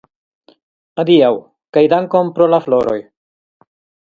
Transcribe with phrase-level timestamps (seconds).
[1.03, 1.29] Adiaŭ,
[1.77, 2.97] kaj dankon pro la floroj.